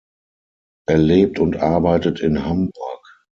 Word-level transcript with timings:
Er 0.87 0.97
lebt 0.97 1.37
und 1.37 1.57
arbeitet 1.57 2.21
in 2.21 2.43
Hamburg. 2.43 3.03